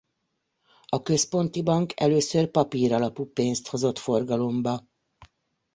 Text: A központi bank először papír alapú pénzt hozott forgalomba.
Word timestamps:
A 0.85 1.01
központi 1.01 1.61
bank 1.63 1.93
először 2.01 2.51
papír 2.51 2.91
alapú 2.93 3.31
pénzt 3.31 3.67
hozott 3.67 3.97
forgalomba. 3.97 4.85